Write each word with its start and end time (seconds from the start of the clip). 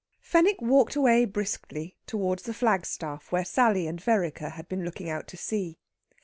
Fenwick 0.21 0.59
walked 0.63 0.95
away 0.95 1.25
briskly 1.25 1.95
towards 2.07 2.41
the 2.41 2.55
flagstaff 2.55 3.31
where 3.31 3.45
Sally 3.45 3.85
and 3.85 4.01
Vereker 4.01 4.49
had 4.53 4.67
been 4.67 4.83
looking 4.83 5.11
out 5.11 5.27
to 5.27 5.37
sea. 5.37 5.77